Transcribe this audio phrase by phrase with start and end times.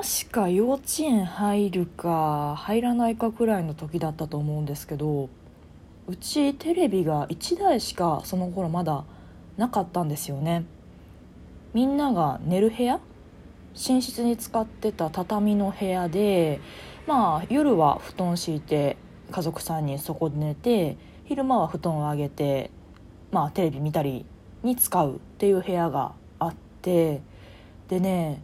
[0.00, 5.28] 確か幼稚園入るか入らないかくらいの時だったと思うんですけど
[6.06, 9.04] うちテレビが1台しかその頃まだ
[9.58, 10.64] なかったんですよね。
[11.74, 12.98] みんなが寝る部屋
[13.74, 16.60] 寝室に使ってた畳の部屋で
[17.06, 18.96] まあ夜は布団敷いて
[19.30, 20.96] 家族3人そこで寝て
[21.26, 22.70] 昼間は布団を上げて
[23.32, 24.24] まあテレビ見たり
[24.62, 27.20] に使うっていう部屋があって
[27.88, 28.42] でね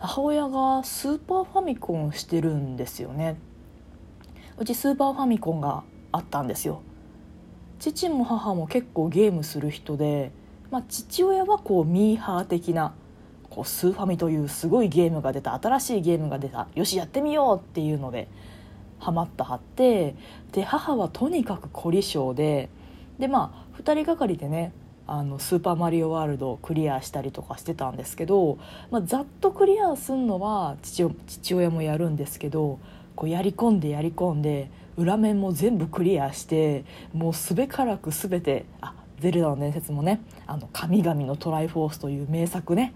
[0.00, 3.36] 母親がスーパーファミコンしてるんですよね。
[4.58, 6.80] うちスーパーファミコンがあったんですよ。
[7.78, 10.32] 父も母も結構ゲームする人で、
[10.70, 12.94] まあ、父親はこうミーハー的な
[13.50, 18.28] こうスーファミというすごいゲームが出た新しいゲームが出たよしやってみようっていうので
[18.98, 20.14] ハマったはって
[20.52, 22.70] で母はとにかく凝り性で
[23.18, 24.72] でまあ2人がかりでね
[25.12, 28.58] あのスーパーマリオワールドをクリアしたりとかしてたんですけど、
[28.92, 31.10] まあ、ざっとクリアすんのは父
[31.52, 32.78] 親もやるんですけど
[33.16, 42.94] こうやり込んでやり込んで裏面も全部クリアしてもうすべからく全てあゼルダの伝説もね「あの神々のトライフォース」という名作ね。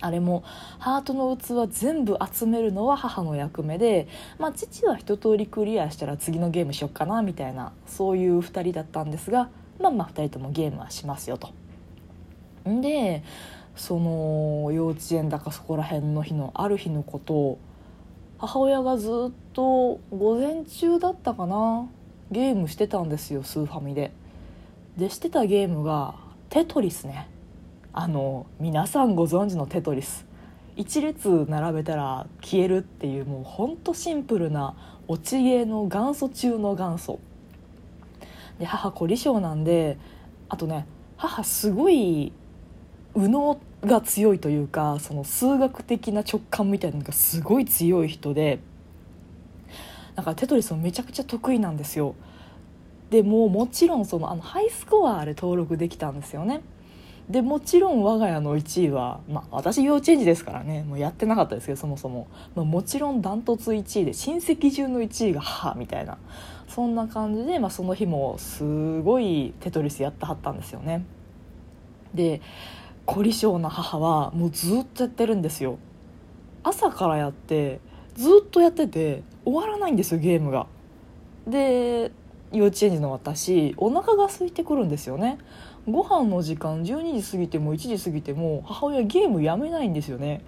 [0.00, 0.42] あれも
[0.80, 9.48] ハートの器全部集めるのは母の役目で、まあ、父は一通りクリアしたら次のゲームしよっかなみたいなそういう2人だったんですが
[9.80, 11.50] まあまあ2人ともゲームはしますよと。
[12.64, 13.22] で
[13.76, 17.58] その幼稚園だかそこら辺の日のある日のことを
[18.38, 21.88] 母親がずっと午前中だったかな
[22.30, 24.12] ゲームしてたんですよスーファミで。
[24.96, 26.14] でしてたゲームが
[26.50, 27.28] テトリスね
[27.92, 30.24] あの皆さんご存知のテトリス
[30.76, 34.74] 一列並べたら消えるっていうもうほんとシンプルな
[35.06, 37.20] 落ちゲーの元祖中の元祖
[38.58, 39.98] で母凝り性なんで
[40.48, 42.32] あとね母すごい
[43.14, 48.60] 右脳が強いというかその数学的な直感みたいなのがすごい強い人で
[50.14, 52.14] だからテトリスもめちゃくちゃ得意なんですよ。
[53.10, 56.62] でももちろんそのあのハイスコアで登録できたんですよね。
[57.28, 66.18] でもちろん我が家の1位は、まあ、私幼稚園児ですからねもうやってなかったですけどそもそも、まあ、もちろんダントツ1位で親戚中の1位が母みたいな
[66.68, 71.04] そんな感じで、まあ、その日もすごいテトリスやってはったんですよね。
[72.12, 72.40] で
[73.06, 75.78] 凝り性な母はもうずっとやってるんですよ。
[76.62, 77.80] 朝からやって
[78.14, 80.66] ずっとやってて終わらないんですよゲームが。
[81.46, 82.10] で
[82.54, 85.38] 幼稚園児の私お腹が空いてくるんですよね
[85.88, 90.40] ご飯の時間12時過ぎても1時過ぎても母親ゲームやめないんですよね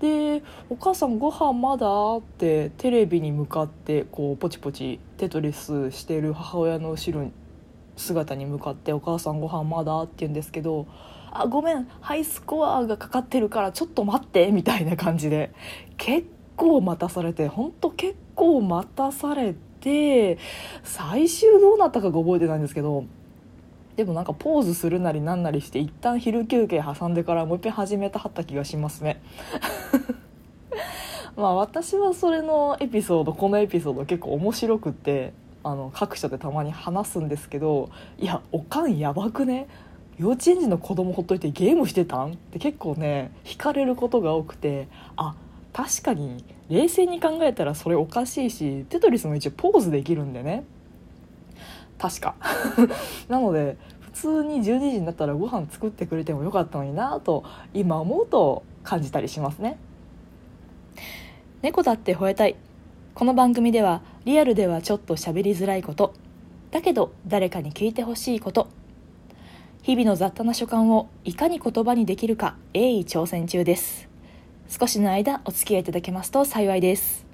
[0.00, 1.86] で「お母さんご飯まだ?」
[2.18, 7.32] ってテレビに向かってこうポチポチテトリスしてる母親の後ろに
[7.96, 10.86] 姿に向かって「お母さんご飯まだ?」って言うんですけど
[11.32, 15.52] 「あごめんハイスコアがかかってるからちょっと待って」みたいな感じで
[15.96, 19.58] 結構待たされて本当結構待たされて
[20.82, 23.04] 最終どうなったかが覚えてないんですけど
[23.96, 29.22] でもなんかポーズするなりなんなりして一旦昼休憩挟んでからもう一遍始めたはった気がしますね。
[31.36, 39.66] まあ私はそれのエピソードこのエピソード結構面白くってあの各所でたまに話すんですけどいやおかんやばくね？
[40.18, 42.32] 幼稚園児の子供ほっといてゲームしてたん？
[42.32, 45.34] って結構ね惹かれることが多くてあ
[45.74, 50.64] 確かに冷静に考えたらそれおかしいしテトリスも一応ポーズできるんでね。
[51.98, 52.36] 確か。
[53.28, 57.42] なので普通に12時になったらご飯作ってくれてもよかったのになと
[57.74, 59.76] 今思うと感じたりしますね。
[61.60, 62.54] 猫だって吠えたい。
[63.16, 66.14] この番組ではリアルではちょっと喋りづらいこと。
[66.70, 68.68] だけど誰かに聞いてほしいこと。
[69.82, 74.13] 日々の雑多な所感をいかに言葉にできるか鋭意挑戦中です。
[74.68, 77.24] 少しの間お付き合いいただけますと幸いです。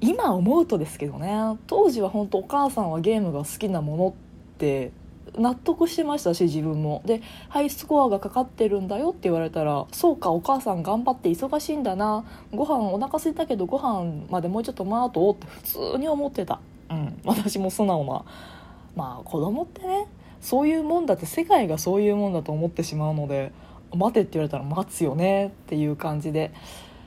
[0.00, 4.12] 今思うとですけどね当時は本当お母さんはゲームが好きなものっ
[4.58, 4.92] て
[5.36, 7.02] 納得してましたし自分も。
[7.04, 12.24] でハイスコアがかかってるんだよって言われたらそうかお母さん頑張って忙しいんだな。
[12.52, 15.62] ご飯お腹空いたけどご飯までもうちょっと待とうって普
[15.92, 16.60] 通に思ってた。
[16.90, 17.20] うん。
[17.24, 18.24] 私も素直な
[18.96, 20.06] まあ子供ってね
[20.40, 23.52] そういうもんだって世界がそういうもんだと思ってしまうので
[23.94, 26.52] 待てって言われたら待つよねっていう感じで。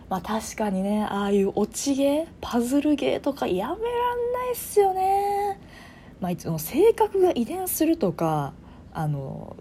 [0.09, 3.77] まあ確かにねああいう落ちゲーパズルゲーとかやめらん
[4.33, 5.57] ないっすよね。
[6.19, 8.53] まあ、の性格が遺伝するとか
[8.93, 9.55] あの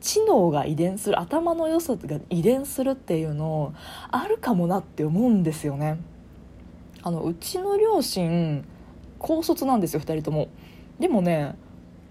[0.00, 3.74] 知能が遺伝する頭の良さが遺伝するっていうの
[4.10, 6.00] あるかもなって思うんですよね。
[7.02, 8.64] あのうちの両親
[9.18, 10.48] 高卒なんですよ2人とも。
[10.98, 11.54] でもね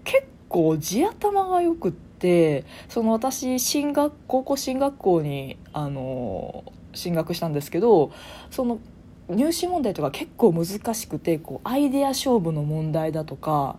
[0.04, 2.11] 結構地頭がよくって
[2.88, 6.64] その私進学高校進学校にあの
[6.94, 8.12] 進学したんですけど
[8.50, 8.78] その
[9.28, 13.76] 入試問題とか結構難しくてこうアイデア勝負の問題だとか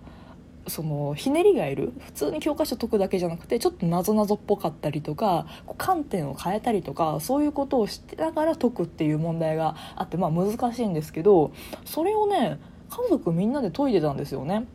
[0.67, 5.45] そのひねりがいる普通に教科書解くだけじゃなくてちょっとなぞなぞっぽかったりとか
[5.77, 11.51] 観点を変えたりとかそういうことをしてながら解くっていう問題があってまあ難しいんですけど
[11.85, 12.59] それをね
[12.89, 14.65] 家族みんなで解いてたんですよね。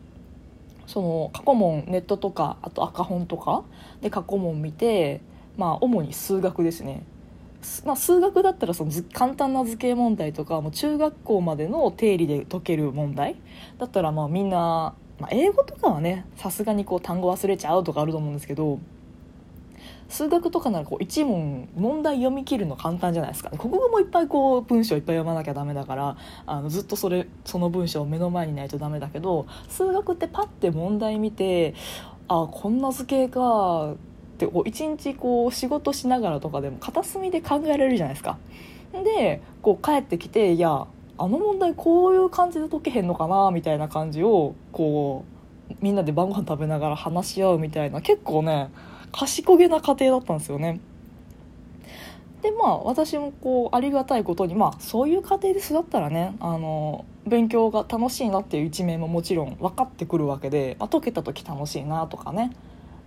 [0.89, 3.63] その過去問ネットとかあと赤本とか
[4.01, 5.21] で過去問見て
[5.57, 7.05] まあ主に数学ですね。
[7.85, 13.37] まあ、数学だったらその簡単な図形問題とかもう中学校までの定理で解ける問題。
[13.79, 18.79] だったらまあみんなまあ、英語とかはねさすがにこう単語忘れちゃうとかあると思うんですけど
[20.09, 26.17] 数学とかならこう一問問題読み切るの簡単じゃないですか、国語もいっぱいこう文章いっぱい読まなきゃダメだから
[26.47, 31.75] あのずっとそれその文章を目の前にないとダメだけど数学ってパッて問題見て
[32.29, 33.97] あこんな図形かっ
[34.39, 38.39] てこう一日こう仕事しながらとかでも片隅で考えられるじゃないですか。
[38.93, 40.87] でこう帰ってきていや
[41.19, 45.25] あの問題こういう感じで解けへんのかなみたいな感じをこ
[45.71, 48.71] うみんなで晩ご飯食べながら話し合うみたいな結構ね
[49.13, 50.81] 賢げな家庭だったんですよね。
[52.43, 62.53] でまあ私もこうありがたいことにまあそういう家庭で育ったらねあの勉強が楽しいなっていう一面ももちろん分かってくるわけで、まあ、解けた時楽しいなとかね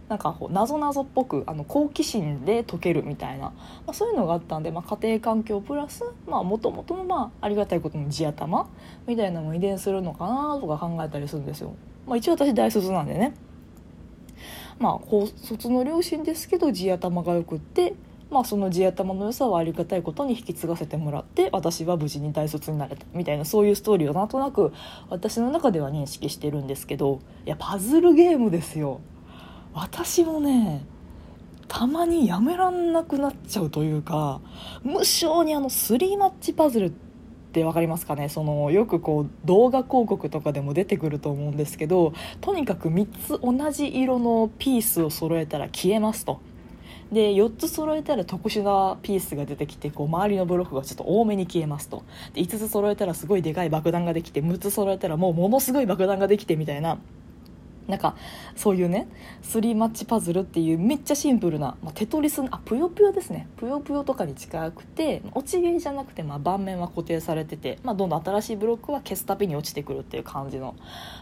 [0.09, 3.53] なんかこう謎謎っぽくあの好奇心で解けるみたいな、ま
[3.87, 8.67] あ、そういうのがあったんで、まあ、家庭環境プラスもともとのまあありがたいことの地頭
[9.07, 11.73] みたいなのも遺伝するのかなとか考えたりするんですよ。
[12.05, 13.33] まあ、一応私大卒なんでね
[14.79, 17.93] まあ高卒の両親ですけど地頭がよくって
[18.31, 24.71] まあ、その地頭の良さはありがたいことに引き継がせてもらって私は無事に大卒になれたみたいなそういうストーリーをなんとなく
[25.09, 29.01] 私の中では認識してるんですけどいやパズルゲームですよ。
[29.73, 30.85] 私もね
[31.67, 34.41] たまにやめらんなくなっちゃうというか
[34.83, 37.10] 無性にあのスリーマッチパズルって
[37.53, 38.29] 分かりますかね？
[38.29, 46.39] そのよくこう動画広告とかでも出てくると思うんですけどとにかく3つ同じ色のピースを揃えたら消えますと。
[47.11, 52.03] で4つ揃えたら特殊なピースが出てきてこう周りのブロックがちょっと多めに消えますと
[52.33, 56.99] で5つ揃えたらすごいでかい爆弾ができて6つ揃えたらもうものすごい爆弾ができてみたいな
[57.91, 58.15] なんか
[58.55, 59.07] そういうね
[59.41, 70.75] スリーマッチパズルっていうめっちゃシンプルな、まあ、テトリスあぷよぷよですねぷよぷよとかに近くて落ち毛じゃなくて、まあ、盤面は固定されてて、まあ、どんどん新しいブロックは消すたびに落ちてくるっていう感じの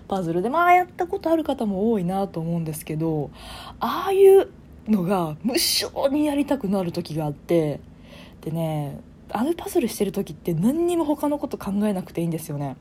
[0.07, 3.31] パズルでまあやったことある方も多いなと思うんですけど
[3.79, 4.49] ああいう
[4.87, 7.79] のが無性にやりたくなる時があって
[8.41, 8.99] でね
[9.31, 12.77] あのパズルしてる時って何にも他のこと考えなくていいんですよね。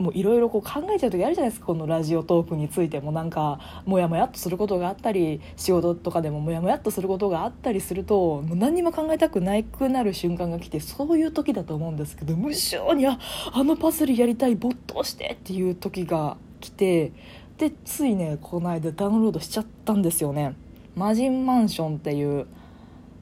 [0.00, 0.62] もういろいろ考
[0.94, 13.18] えちゃう時あるじゃないですかこのラジオトークについてもなんかモヤモヤっとすることがあったり仕事とかでもモヤモヤっとすることがあったりするともう何にも考えたくなくなる瞬間が来てそういう時だと思うんですけど無性にあ
[13.52, 17.12] あのパズルやりたい没頭してっていう時が来て
[17.58, 20.54] でついねこの間ダウンロードしちゃったんですよね。
[20.96, 22.46] マジンマンションっていう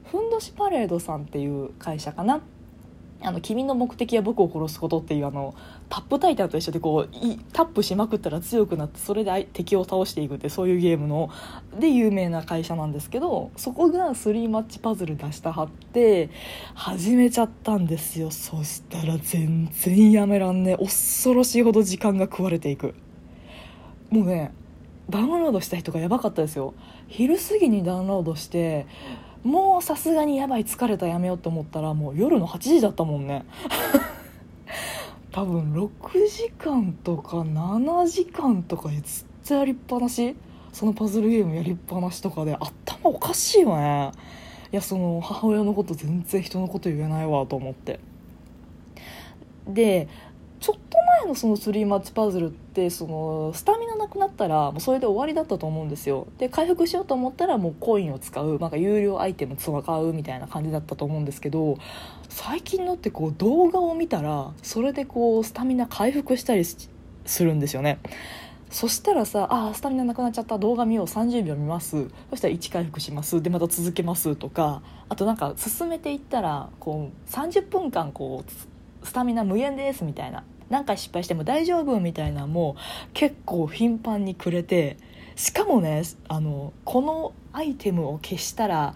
[0.05, 2.41] ふんどしパレードさんっていう会社かな
[3.21, 5.53] あの君の目的は僕を殺すことっていうあの
[5.89, 7.15] タップタイターと一緒でこう
[7.51, 11.29] タップしまくったら強くなってそれで敵を倒していくってそういうゲームの
[11.77, 16.29] で有名な会社なんですけどそこがスリーマッチパズル出したはって
[16.75, 18.31] 始めちゃったんですよ。
[18.31, 20.77] そしたら全然やめらんね。
[20.77, 22.95] 恐ろしいほど時間が食われていく。
[24.09, 24.53] もうね
[25.09, 26.73] ダウンロードした人がやばかったですよ。
[27.07, 28.85] 昼過ぎにダウンロードして
[29.43, 33.45] もうさすがにやばい疲れたやめようと思ったらもう夜の8時だったもんね。
[35.31, 35.89] 多分6
[36.27, 40.35] 時間とか7時間とかずっとやりっぱなし。
[40.71, 44.11] そのパズルゲームやりっぱなしとかで頭おかしいよね。
[44.71, 47.99] いやその母親のこと全然人のこと言えないわと思って。
[49.67, 50.07] で
[50.59, 56.27] ちょっと前のそのスリーマッチパズルってそのスタミナくなったらもうそれで終わりだったと思うんですよ。
[56.37, 58.59] で回復しようと思ったらもうコインを使う。
[58.59, 61.77] なんか有料アイテム使うみたいな感じだったと思うんですけど
[62.27, 66.89] 最近のってこう動画を見たらそれでこうスタミナ回復したりす
[67.43, 67.99] るんですよね。
[68.69, 70.57] そしたらさあスタミナなくなっちゃった。
[70.57, 71.05] 動画見よう。
[71.05, 72.07] 30秒見ます。
[72.29, 73.41] そしたら1回復します。
[73.41, 74.81] でまた続けますとか。
[75.07, 80.43] あとなんか進めていったらこう30分間こうスタミナ無限ですみたいな。
[80.69, 84.97] 何回失敗しても大丈夫みたいなもう結構頻繁にくれて
[85.35, 88.95] しかもねあのこのアイテムを消したら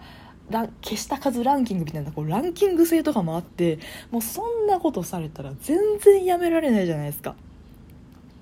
[0.50, 3.78] 消した数ランキングみたいなこうランキング制とかもあって
[4.10, 7.34] もうそんなことされたら全然やめられないじゃないですか。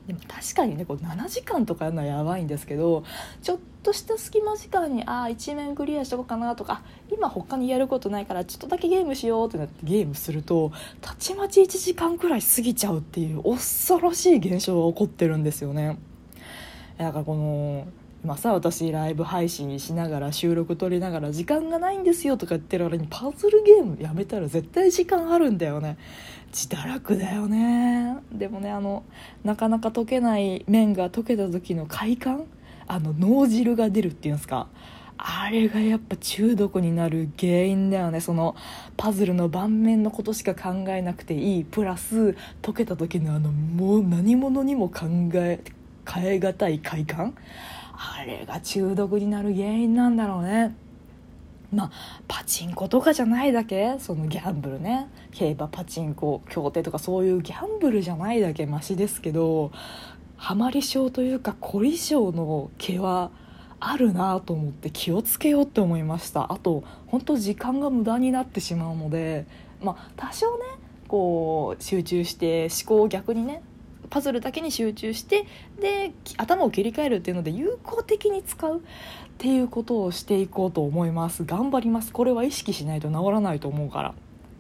[0.07, 3.05] でも確かにねこう7時間とかやるのはやばいんですけど
[3.43, 15.99] ちょっとした隙間時間にああ一面クリアしとこうかなとか今他にやることないからちょっとだけゲームしようってなってゲームするとたちまち1時間くらい過ぎちゃうっていう恐ろしい現象が起こってるんですよね。
[16.99, 17.87] だからこの
[18.25, 25.99] 今さ私ライブ配信しながら収録撮りながら時間がないんですよとか言ってる割にパズルゲームやめたら絶対時間あるんだよね
[26.53, 28.19] 自堕落だよね。
[28.31, 29.05] でもねあの
[29.43, 32.45] なかなか溶けない麺が溶けた時の快感
[32.87, 34.69] あの脳汁が出るっていうんですか。
[35.25, 38.21] あれがやっぱ中毒になる原因だよね。
[38.21, 38.57] その
[38.97, 45.61] パズルの盤面のことしか考えなくていいプラス溶けた時のあのもう何者にも考え
[46.07, 47.35] 変え難い快感。
[47.95, 50.75] あれが中毒になる原因なんだろうね。
[51.73, 51.91] まあ
[52.29, 53.97] パチンコとかじゃないだけ？
[53.99, 55.09] そのギャンブルね。
[55.33, 59.73] 競馬パチンコ競艇とかそういうギャンブルじゃないだけマシですけど
[60.37, 63.31] ハマり症というか凝り性の毛は
[63.81, 66.53] あるなと思って気をつけようって思いました。
[66.53, 69.47] あと本当時間が無駄になってしまうので
[69.83, 70.65] まあ多少ね
[71.09, 73.63] こう集中して思考を逆にね
[74.13, 75.47] パズルだけに集中して
[75.81, 78.81] で頭を切り替えるっていうので有効的に使うっ
[79.39, 81.45] ていうことをしていこうと思います。
[81.45, 82.13] 頑張ります。
[82.13, 84.15] これは意識しないと治らないと思うから。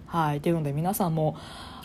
[0.06, 0.38] はい。
[0.38, 1.36] っていうので皆さんも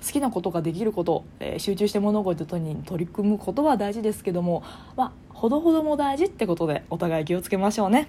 [0.01, 4.63] 好きなことができること、えー、集中して物事に取り組むことは大事ですけども
[4.95, 8.07] まあほどほども大事ってことでお互い気をつけましょうね。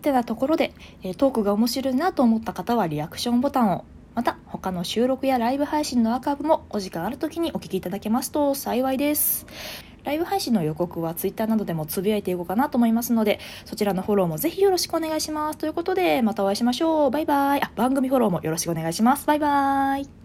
[0.00, 3.84] てなところで、え、トークが面白いなと思った方はリアクションボタンを
[4.14, 9.46] また他の収録やライブ配信のアーカイブもお時間ある時にお聞きいただけますと幸いです。
[10.04, 15.58] ライブ配信の予告は Twitter などでもつぶやいていこうかなと思いますのでそちらのフォローもぜひよろしくお願いします。
[15.58, 17.10] ということでまたお会いしましょう。
[17.10, 17.62] バイバイ。
[17.62, 19.26] あ番組フォローもよろしくお願いします。
[19.26, 20.23] バイバイ。